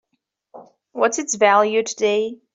[0.93, 2.39] What's its value today?